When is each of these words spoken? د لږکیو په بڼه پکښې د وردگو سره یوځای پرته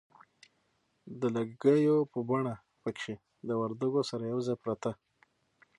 د 1.19 1.21
لږکیو 1.35 1.97
په 2.11 2.19
بڼه 2.29 2.53
پکښې 2.83 3.15
د 3.47 3.49
وردگو 3.61 4.01
سره 4.09 4.23
یوځای 4.31 4.57
پرته 4.63 4.91